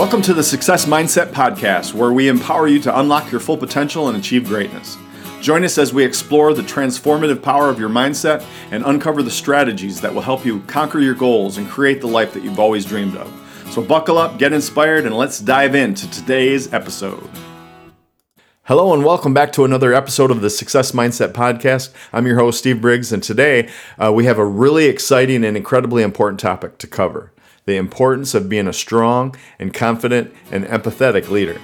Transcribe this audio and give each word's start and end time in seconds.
Welcome 0.00 0.22
to 0.22 0.32
the 0.32 0.42
Success 0.42 0.86
Mindset 0.86 1.30
Podcast, 1.30 1.92
where 1.92 2.10
we 2.10 2.28
empower 2.28 2.66
you 2.66 2.80
to 2.80 3.00
unlock 3.00 3.30
your 3.30 3.38
full 3.38 3.58
potential 3.58 4.08
and 4.08 4.16
achieve 4.16 4.46
greatness. 4.46 4.96
Join 5.42 5.62
us 5.62 5.76
as 5.76 5.92
we 5.92 6.02
explore 6.02 6.54
the 6.54 6.62
transformative 6.62 7.42
power 7.42 7.68
of 7.68 7.78
your 7.78 7.90
mindset 7.90 8.42
and 8.70 8.82
uncover 8.86 9.22
the 9.22 9.30
strategies 9.30 10.00
that 10.00 10.14
will 10.14 10.22
help 10.22 10.46
you 10.46 10.60
conquer 10.60 11.00
your 11.00 11.12
goals 11.14 11.58
and 11.58 11.68
create 11.68 12.00
the 12.00 12.06
life 12.06 12.32
that 12.32 12.42
you've 12.42 12.58
always 12.58 12.86
dreamed 12.86 13.14
of. 13.14 13.30
So, 13.72 13.82
buckle 13.82 14.16
up, 14.16 14.38
get 14.38 14.54
inspired, 14.54 15.04
and 15.04 15.14
let's 15.14 15.38
dive 15.38 15.74
into 15.74 16.10
today's 16.10 16.72
episode. 16.72 17.28
Hello, 18.62 18.94
and 18.94 19.04
welcome 19.04 19.34
back 19.34 19.52
to 19.52 19.66
another 19.66 19.92
episode 19.92 20.30
of 20.30 20.40
the 20.40 20.48
Success 20.48 20.92
Mindset 20.92 21.34
Podcast. 21.34 21.92
I'm 22.10 22.26
your 22.26 22.38
host, 22.38 22.60
Steve 22.60 22.80
Briggs, 22.80 23.12
and 23.12 23.22
today 23.22 23.68
uh, 24.02 24.10
we 24.10 24.24
have 24.24 24.38
a 24.38 24.46
really 24.46 24.86
exciting 24.86 25.44
and 25.44 25.58
incredibly 25.58 26.02
important 26.02 26.40
topic 26.40 26.78
to 26.78 26.86
cover 26.86 27.34
the 27.64 27.76
importance 27.76 28.34
of 28.34 28.48
being 28.48 28.66
a 28.66 28.72
strong 28.72 29.34
and 29.58 29.72
confident 29.72 30.34
and 30.50 30.64
empathetic 30.64 31.28
leader. 31.28 31.60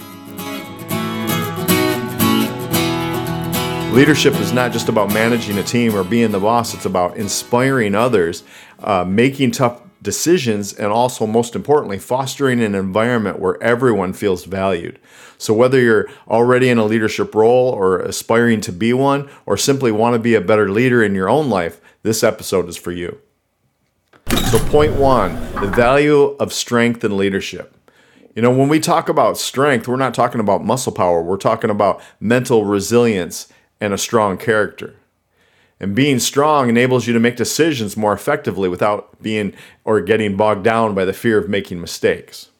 Leadership 3.96 4.34
is 4.34 4.52
not 4.52 4.72
just 4.72 4.90
about 4.90 5.12
managing 5.14 5.56
a 5.56 5.62
team 5.62 5.94
or 5.94 6.04
being 6.04 6.30
the 6.30 6.38
boss, 6.38 6.74
it's 6.74 6.84
about 6.84 7.16
inspiring 7.16 7.94
others, 7.94 8.44
uh, 8.80 9.04
making 9.04 9.50
tough 9.50 9.80
decisions, 10.02 10.74
and 10.74 10.92
also, 10.92 11.26
most 11.26 11.56
importantly, 11.56 11.98
fostering 11.98 12.62
an 12.62 12.74
environment 12.74 13.38
where 13.38 13.60
everyone 13.62 14.12
feels 14.12 14.44
valued. 14.44 14.98
So, 15.38 15.54
whether 15.54 15.80
you're 15.80 16.08
already 16.28 16.68
in 16.68 16.76
a 16.76 16.84
leadership 16.84 17.34
role 17.34 17.70
or 17.70 18.00
aspiring 18.00 18.60
to 18.62 18.72
be 18.72 18.92
one, 18.92 19.30
or 19.46 19.56
simply 19.56 19.92
want 19.92 20.12
to 20.12 20.18
be 20.18 20.34
a 20.34 20.40
better 20.42 20.70
leader 20.70 21.02
in 21.02 21.14
your 21.14 21.30
own 21.30 21.48
life, 21.48 21.80
this 22.02 22.22
episode 22.22 22.68
is 22.68 22.76
for 22.76 22.92
you. 22.92 23.18
So, 24.56 24.58
point 24.70 24.94
one 24.94 25.34
the 25.60 25.66
value 25.66 26.36
of 26.38 26.52
strength 26.52 27.02
and 27.02 27.16
leadership. 27.16 27.74
You 28.34 28.42
know, 28.42 28.50
when 28.50 28.68
we 28.68 28.80
talk 28.80 29.08
about 29.08 29.38
strength, 29.38 29.88
we're 29.88 29.96
not 29.96 30.14
talking 30.14 30.40
about 30.40 30.64
muscle 30.64 30.92
power, 30.92 31.20
we're 31.20 31.36
talking 31.36 31.68
about 31.68 32.00
mental 32.20 32.64
resilience 32.64 33.48
and 33.80 33.92
a 33.92 33.98
strong 33.98 34.38
character. 34.38 34.94
And 35.80 35.94
being 35.94 36.20
strong 36.20 36.68
enables 36.68 37.06
you 37.06 37.12
to 37.12 37.20
make 37.20 37.36
decisions 37.36 37.96
more 37.96 38.12
effectively 38.12 38.68
without 38.68 39.20
being 39.20 39.52
or 39.84 40.00
getting 40.00 40.36
bogged 40.36 40.64
down 40.64 40.94
by 40.94 41.04
the 41.04 41.12
fear 41.12 41.38
of 41.38 41.48
making 41.48 41.80
mistakes. 41.80 42.50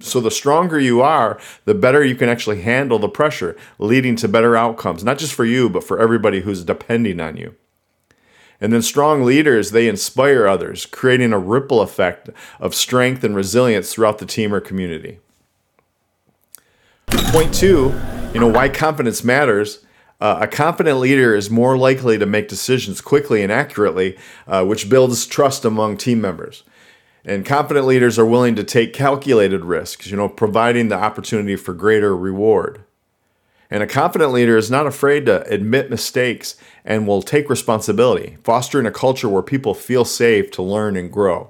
So, 0.00 0.20
the 0.20 0.30
stronger 0.30 0.78
you 0.78 1.00
are, 1.00 1.40
the 1.64 1.74
better 1.74 2.04
you 2.04 2.14
can 2.14 2.28
actually 2.28 2.60
handle 2.60 2.98
the 2.98 3.08
pressure, 3.08 3.56
leading 3.78 4.16
to 4.16 4.28
better 4.28 4.54
outcomes, 4.54 5.02
not 5.02 5.18
just 5.18 5.32
for 5.32 5.44
you, 5.44 5.68
but 5.68 5.82
for 5.82 5.98
everybody 5.98 6.42
who's 6.42 6.62
depending 6.62 7.20
on 7.20 7.36
you. 7.36 7.56
And 8.62 8.72
then 8.72 8.80
strong 8.80 9.24
leaders, 9.24 9.72
they 9.72 9.88
inspire 9.88 10.46
others, 10.46 10.86
creating 10.86 11.32
a 11.32 11.38
ripple 11.38 11.80
effect 11.80 12.30
of 12.60 12.76
strength 12.76 13.24
and 13.24 13.34
resilience 13.34 13.92
throughout 13.92 14.18
the 14.18 14.24
team 14.24 14.54
or 14.54 14.60
community. 14.60 15.18
Point 17.08 17.52
two, 17.52 17.92
you 18.32 18.38
know, 18.38 18.46
why 18.46 18.68
confidence 18.68 19.24
matters. 19.24 19.84
Uh, 20.20 20.38
a 20.42 20.46
confident 20.46 21.00
leader 21.00 21.34
is 21.34 21.50
more 21.50 21.76
likely 21.76 22.16
to 22.16 22.24
make 22.24 22.46
decisions 22.46 23.00
quickly 23.00 23.42
and 23.42 23.50
accurately, 23.50 24.16
uh, 24.46 24.64
which 24.64 24.88
builds 24.88 25.26
trust 25.26 25.64
among 25.64 25.96
team 25.96 26.20
members. 26.20 26.62
And 27.24 27.44
confident 27.44 27.84
leaders 27.86 28.16
are 28.16 28.24
willing 28.24 28.54
to 28.54 28.62
take 28.62 28.92
calculated 28.92 29.64
risks, 29.64 30.06
you 30.06 30.16
know, 30.16 30.28
providing 30.28 30.86
the 30.86 30.94
opportunity 30.94 31.56
for 31.56 31.74
greater 31.74 32.16
reward. 32.16 32.84
And 33.72 33.82
a 33.82 33.86
confident 33.86 34.32
leader 34.32 34.58
is 34.58 34.70
not 34.70 34.86
afraid 34.86 35.24
to 35.24 35.48
admit 35.48 35.88
mistakes 35.88 36.56
and 36.84 37.06
will 37.06 37.22
take 37.22 37.48
responsibility, 37.48 38.36
fostering 38.44 38.84
a 38.84 38.90
culture 38.90 39.30
where 39.30 39.42
people 39.42 39.72
feel 39.72 40.04
safe 40.04 40.50
to 40.50 40.62
learn 40.62 40.94
and 40.94 41.10
grow. 41.10 41.48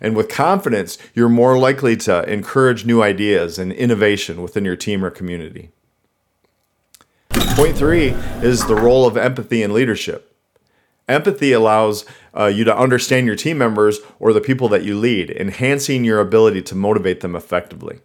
And 0.00 0.16
with 0.16 0.28
confidence, 0.28 0.98
you're 1.14 1.28
more 1.28 1.56
likely 1.56 1.96
to 1.98 2.28
encourage 2.28 2.84
new 2.84 3.00
ideas 3.00 3.60
and 3.60 3.72
innovation 3.72 4.42
within 4.42 4.64
your 4.64 4.74
team 4.74 5.04
or 5.04 5.10
community. 5.10 5.70
Point 7.30 7.76
three 7.76 8.08
is 8.42 8.66
the 8.66 8.74
role 8.74 9.06
of 9.06 9.16
empathy 9.16 9.62
in 9.62 9.72
leadership. 9.72 10.34
Empathy 11.08 11.52
allows 11.52 12.06
uh, 12.36 12.46
you 12.46 12.64
to 12.64 12.76
understand 12.76 13.24
your 13.24 13.36
team 13.36 13.56
members 13.56 14.00
or 14.18 14.32
the 14.32 14.40
people 14.40 14.68
that 14.70 14.82
you 14.82 14.98
lead, 14.98 15.30
enhancing 15.30 16.02
your 16.02 16.18
ability 16.18 16.62
to 16.62 16.74
motivate 16.74 17.20
them 17.20 17.36
effectively. 17.36 18.00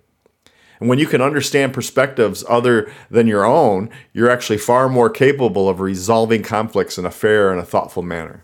And 0.79 0.89
when 0.89 1.00
you 1.00 1.07
can 1.07 1.22
understand 1.22 1.73
perspectives 1.73 2.44
other 2.50 2.91
than 3.09 3.28
your 3.28 3.45
own, 3.45 3.89
you're 4.13 4.29
actually 4.29 4.57
far 4.57 4.89
more 4.89 5.09
capable 5.09 5.69
of 5.69 5.79
resolving 5.79 6.44
conflicts 6.44 6.97
in 6.97 7.06
a 7.06 7.11
fair 7.11 7.51
and 7.51 7.59
a 7.59 7.66
thoughtful 7.66 8.03
manner. 8.03 8.44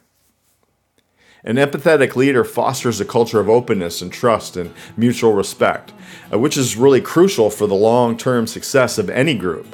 An 1.43 1.55
empathetic 1.55 2.15
leader 2.15 2.43
fosters 2.43 2.99
a 2.99 3.05
culture 3.05 3.39
of 3.39 3.49
openness 3.49 4.01
and 4.01 4.11
trust 4.11 4.57
and 4.57 4.73
mutual 4.97 5.33
respect, 5.33 5.93
uh, 6.31 6.37
which 6.37 6.57
is 6.57 6.75
really 6.75 6.99
crucial 6.99 7.49
for 7.49 7.65
the 7.65 7.75
long 7.75 8.17
term 8.17 8.45
success 8.45 8.97
of 8.97 9.09
any 9.09 9.35
group. 9.35 9.67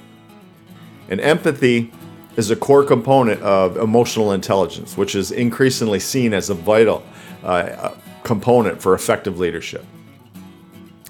And 1.09 1.19
empathy 1.19 1.91
is 2.37 2.51
a 2.51 2.55
core 2.55 2.83
component 2.83 3.41
of 3.41 3.77
emotional 3.77 4.31
intelligence, 4.31 4.95
which 4.97 5.15
is 5.15 5.31
increasingly 5.31 5.99
seen 5.99 6.33
as 6.33 6.49
a 6.49 6.53
vital 6.53 7.03
uh, 7.43 7.95
component 8.23 8.81
for 8.81 8.93
effective 8.93 9.39
leadership. 9.39 9.85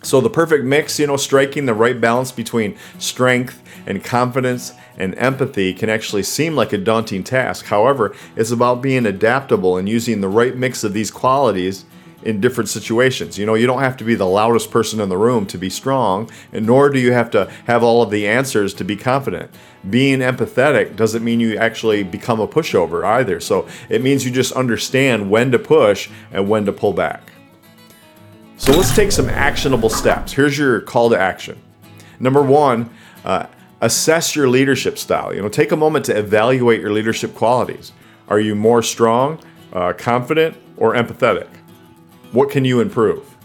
So 0.06 0.22
the 0.22 0.30
perfect 0.30 0.64
mix, 0.64 1.00
you 1.00 1.08
know, 1.08 1.18
striking 1.18 1.66
the 1.66 1.74
right 1.74 2.00
balance 2.00 2.32
between 2.32 2.78
strength 3.00 3.64
and 3.88 4.04
confidence 4.04 4.72
and 4.98 5.18
empathy 5.18 5.74
can 5.74 5.90
actually 5.90 6.22
seem 6.22 6.56
like 6.56 6.72
a 6.72 6.78
daunting 6.78 7.24
task. 7.24 7.66
However, 7.66 8.16
it's 8.36 8.52
about 8.52 8.84
being 8.84 9.08
adaptable 9.08 9.78
and 9.78 9.90
using 9.90 10.22
the 10.22 10.30
right 10.30 10.56
mix 10.56 10.84
of 10.84 10.94
these 10.94 11.10
qualities 11.10 11.86
in 12.22 12.40
different 12.40 12.70
situations. 12.70 13.40
You 13.40 13.48
know, 13.48 13.56
you 13.56 13.66
don't 13.66 13.82
have 13.82 13.98
to 13.98 14.04
be 14.04 14.14
the 14.14 14.28
loudest 14.28 14.70
person 14.70 15.00
in 15.00 15.10
the 15.10 15.18
room 15.18 15.48
to 15.48 15.58
be 15.58 15.72
strong, 15.72 16.30
and 16.54 16.68
nor 16.68 16.90
do 16.90 17.00
you 17.00 17.12
have 17.12 17.32
to 17.32 17.52
have 17.66 17.82
all 17.82 18.04
of 18.04 18.12
the 18.12 18.28
answers 18.28 18.76
to 18.76 18.84
be 18.84 18.96
confident. 18.96 19.50
Being 19.90 20.20
empathetic 20.20 20.96
doesn't 20.96 21.24
mean 21.24 21.40
you 21.40 21.58
actually 21.58 22.04
become 22.04 22.40
a 22.40 22.48
pushover 22.48 23.04
either. 23.04 23.40
So 23.40 23.68
it 23.90 24.04
means 24.04 24.24
you 24.24 24.32
just 24.32 24.52
understand 24.54 25.32
when 25.32 25.52
to 25.52 25.58
push 25.58 26.10
and 26.32 26.48
when 26.48 26.66
to 26.68 26.72
pull 26.72 26.94
back. 26.94 27.32
So 28.58 28.72
let's 28.72 28.96
take 28.96 29.12
some 29.12 29.30
actionable 29.30 29.90
steps. 29.90 30.32
Here's 30.32 30.58
your 30.58 30.82
call 30.82 31.10
to 31.10 31.20
action. 31.20 31.62
Number 32.20 32.42
one, 32.42 32.90
uh, 33.26 33.48
assess 33.82 34.36
your 34.36 34.48
leadership 34.48 34.98
style. 34.98 35.36
You 35.36 35.42
know, 35.42 35.50
take 35.50 35.72
a 35.72 35.76
moment 35.76 36.06
to 36.06 36.18
evaluate 36.18 36.80
your 36.80 36.92
leadership 36.92 37.36
qualities. 37.36 37.92
Are 38.30 38.40
you 38.40 38.56
more 38.56 38.82
strong, 38.82 39.40
uh, 39.74 39.94
confident, 39.94 40.58
or 40.78 40.94
empathetic? 40.94 41.48
What 42.32 42.50
can 42.50 42.66
you 42.66 42.80
improve? 42.80 43.36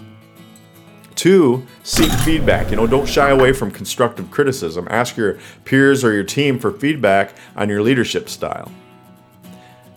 Two, 1.16 1.66
seek 1.82 2.10
feedback. 2.10 2.70
You 2.70 2.76
know, 2.76 2.86
don't 2.86 3.06
shy 3.06 3.30
away 3.30 3.52
from 3.52 3.70
constructive 3.70 4.30
criticism. 4.30 4.86
Ask 4.90 5.16
your 5.16 5.38
peers 5.64 6.02
or 6.02 6.12
your 6.12 6.24
team 6.24 6.58
for 6.58 6.72
feedback 6.72 7.34
on 7.56 7.68
your 7.68 7.82
leadership 7.82 8.28
style. 8.28 8.70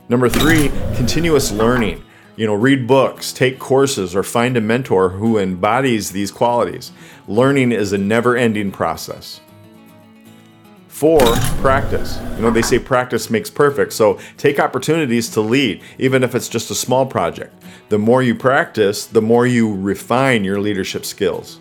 Number 0.09 0.27
three, 0.27 0.69
continuous 0.95 1.51
learning 1.51 2.03
you 2.35 2.47
know, 2.47 2.55
read 2.55 2.87
books, 2.87 3.31
take 3.31 3.59
courses, 3.59 4.15
or 4.15 4.23
find 4.23 4.57
a 4.57 4.61
mentor 4.61 5.09
who 5.09 5.37
embodies 5.37 6.11
these 6.11 6.31
qualities. 6.31 6.91
Learning 7.27 7.71
is 7.71 7.93
a 7.93 7.97
never 7.97 8.35
ending 8.35 8.71
process. 8.71 9.39
Four, 10.87 11.19
practice. 11.61 12.19
You 12.35 12.43
know, 12.43 12.51
they 12.51 12.61
say 12.61 12.79
practice 12.79 13.29
makes 13.29 13.49
perfect, 13.49 13.93
so 13.93 14.19
take 14.37 14.59
opportunities 14.59 15.29
to 15.31 15.41
lead, 15.41 15.83
even 15.97 16.23
if 16.23 16.33
it's 16.35 16.47
just 16.49 16.71
a 16.71 16.75
small 16.75 17.05
project. 17.05 17.53
The 17.89 17.99
more 17.99 18.23
you 18.23 18.35
practice, 18.35 19.05
the 19.05 19.21
more 19.21 19.45
you 19.45 19.75
refine 19.75 20.43
your 20.43 20.59
leadership 20.59 21.05
skills. 21.05 21.59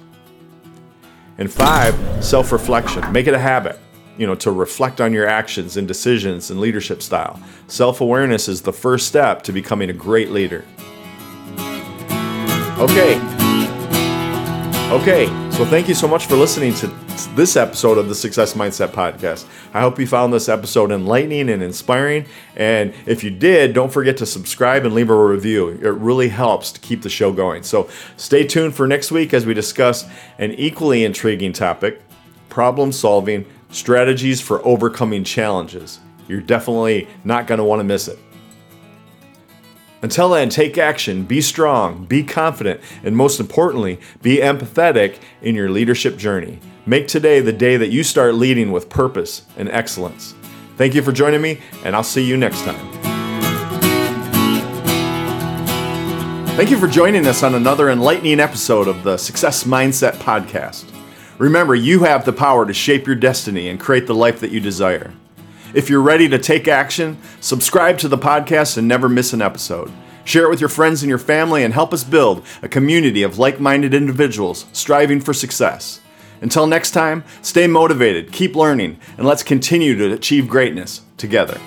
And 1.39 1.51
five, 1.51 1.95
self 2.25 2.53
reflection. 2.53 3.11
Make 3.13 3.27
it 3.27 3.35
a 3.35 3.39
habit 3.39 3.79
you 4.19 4.27
know, 4.27 4.35
to 4.37 4.51
reflect 4.51 5.01
on 5.01 5.13
your 5.13 5.27
actions 5.27 5.77
and 5.77 5.89
decisions 5.89 6.51
and 6.51 6.61
leadership 6.61 7.03
style. 7.03 7.41
Self 7.67 8.01
awareness 8.01 8.49
is 8.49 8.63
the 8.63 8.73
first 8.73 9.07
step 9.07 9.43
to 9.43 9.53
becoming 9.53 9.91
a 9.91 9.95
great 9.95 10.31
leader. 10.31 10.65
Okay. 12.79 13.21
Okay, 14.93 15.25
so 15.51 15.65
thank 15.65 15.89
you 15.89 15.95
so 15.95 16.07
much 16.07 16.27
for 16.27 16.37
listening 16.37 16.75
to 16.75 16.87
this 17.35 17.57
episode 17.57 17.97
of 17.97 18.11
the 18.11 18.15
Success 18.15 18.53
Mindset 18.53 18.89
Podcast. 18.89 19.47
I 19.73 19.81
hope 19.81 19.99
you 19.99 20.07
found 20.07 20.35
this 20.35 20.51
episode 20.51 20.91
enlightening 20.91 21.49
and 21.49 21.63
inspiring. 21.63 22.27
And 22.57 22.93
if 23.07 23.25
you 23.25 23.31
did, 23.31 23.73
don't 23.73 23.91
forget 23.91 24.19
to 24.19 24.27
subscribe 24.27 24.85
and 24.85 24.95
leave 24.95 25.09
a 25.09 25.27
review. 25.27 25.69
It 25.69 25.95
really 25.95 26.29
helps 26.29 26.73
to 26.73 26.81
keep 26.81 27.01
the 27.01 27.09
show 27.09 27.33
going. 27.33 27.63
So 27.63 27.89
stay 28.19 28.47
tuned 28.47 28.75
for 28.75 28.87
next 28.87 29.11
week 29.11 29.33
as 29.33 29.47
we 29.47 29.55
discuss 29.55 30.05
an 30.39 30.53
equally 30.53 31.05
intriguing 31.05 31.55
topic 31.55 32.03
problem 32.51 32.93
solving 32.93 33.47
strategies 33.73 34.41
for 34.41 34.65
overcoming 34.65 35.25
challenges. 35.25 35.99
You're 36.29 36.41
definitely 36.41 37.09
not 37.25 37.47
going 37.47 37.59
to 37.59 37.65
want 37.65 37.81
to 37.81 37.85
miss 37.85 38.07
it. 38.07 38.19
Until 40.03 40.31
then, 40.31 40.49
take 40.49 40.79
action, 40.79 41.25
be 41.25 41.41
strong, 41.41 42.05
be 42.07 42.25
confident, 42.25 42.81
and 43.05 43.17
most 43.17 43.39
importantly, 43.39 44.01
be 44.21 44.39
empathetic 44.39 45.19
in 45.43 45.55
your 45.55 45.71
leadership 45.71 46.17
journey. 46.17 46.59
Make 46.87 47.07
today 47.07 47.41
the 47.41 47.53
day 47.53 47.77
that 47.77 47.91
you 47.91 48.03
start 48.03 48.35
leading 48.35 48.73
with 48.73 48.89
purpose 48.89 49.43
and 49.57 49.69
excellence. 49.69 50.35
Thank 50.77 50.95
you 50.95 51.03
for 51.03 51.13
joining 51.13 51.41
me, 51.41 51.61
and 51.85 51.95
I'll 51.95 52.03
see 52.03 52.25
you 52.25 52.37
next 52.37 52.63
time. 52.63 53.03
Thank 56.57 56.71
you 56.71 56.79
for 56.79 56.89
joining 56.89 57.27
us 57.27 57.45
on 57.45 57.55
another 57.55 57.89
enlightening 57.91 58.41
episode 58.41 58.89
of 58.89 59.05
the 59.05 59.17
Success 59.17 59.65
Mindset 59.65 60.15
Podcast. 60.15 60.92
Remember, 61.39 61.75
you 61.75 62.05
have 62.05 62.25
the 62.25 62.33
power 62.33 62.67
to 62.67 62.75
shape 62.75 63.07
your 63.07 63.17
destiny 63.17 63.69
and 63.69 63.81
create 63.81 64.07
the 64.07 64.15
life 64.15 64.41
that 64.41 64.51
you 64.51 64.61
desire. 64.61 65.13
If 65.75 65.89
you're 65.89 66.03
ready 66.03 66.29
to 66.29 66.39
take 66.39 66.69
action, 66.69 67.17
subscribe 67.41 67.99
to 67.99 68.09
the 68.09 68.19
podcast 68.19 68.77
and 68.77 68.87
never 68.87 69.09
miss 69.09 69.33
an 69.33 69.41
episode. 69.41 69.91
Share 70.25 70.45
it 70.45 70.51
with 70.51 70.61
your 70.61 70.69
friends 70.69 71.03
and 71.03 71.09
your 71.09 71.19
family 71.19 71.65
and 71.65 71.73
help 71.73 71.93
us 71.93 72.05
build 72.05 72.45
a 72.63 72.69
community 72.69 73.23
of 73.23 73.39
like 73.39 73.59
minded 73.59 73.95
individuals 73.95 74.67
striving 74.73 75.21
for 75.21 75.33
success. 75.33 76.01
Until 76.43 76.67
next 76.67 76.91
time, 76.91 77.25
stay 77.41 77.67
motivated, 77.67 78.33
keep 78.33 78.55
learning, 78.55 78.99
and 79.17 79.27
let's 79.27 79.43
continue 79.43 79.97
to 79.97 80.13
achieve 80.13 80.49
greatness 80.49 81.03
together. 81.17 81.59